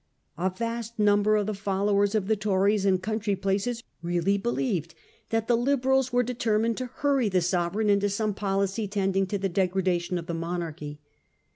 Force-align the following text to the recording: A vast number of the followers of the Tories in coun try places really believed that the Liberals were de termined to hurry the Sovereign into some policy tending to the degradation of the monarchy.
A 0.39 0.49
vast 0.49 0.97
number 0.97 1.35
of 1.35 1.45
the 1.45 1.53
followers 1.53 2.15
of 2.15 2.25
the 2.25 2.35
Tories 2.35 2.87
in 2.87 2.97
coun 2.97 3.19
try 3.19 3.35
places 3.35 3.83
really 4.01 4.35
believed 4.35 4.95
that 5.29 5.47
the 5.47 5.55
Liberals 5.55 6.11
were 6.11 6.23
de 6.23 6.33
termined 6.33 6.77
to 6.77 6.87
hurry 6.91 7.29
the 7.29 7.39
Sovereign 7.39 7.87
into 7.87 8.09
some 8.09 8.33
policy 8.33 8.87
tending 8.87 9.27
to 9.27 9.37
the 9.37 9.47
degradation 9.47 10.17
of 10.17 10.25
the 10.25 10.33
monarchy. 10.33 11.01